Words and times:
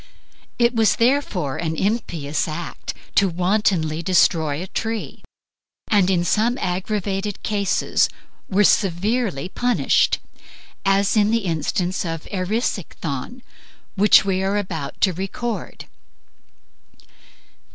It 0.57 0.73
was 0.75 0.95
therefore 0.95 1.57
an 1.57 1.75
impious 1.75 2.47
act 2.47 2.95
wantonly 3.21 3.97
to 3.97 4.01
destroy 4.03 4.59
a 4.59 4.65
tree, 4.65 5.21
and 5.89 6.09
in 6.09 6.23
some 6.25 6.57
aggravated 6.57 7.43
cases 7.43 8.09
were 8.49 8.63
severely 8.63 9.47
punished, 9.47 10.17
as 10.85 11.15
in 11.15 11.29
the 11.29 11.45
instance 11.45 12.03
of 12.03 12.27
Erisichthon, 12.31 13.43
which 13.93 14.25
we 14.25 14.41
are 14.41 14.57
about 14.57 14.99
to 15.01 15.13
record. 15.13 15.85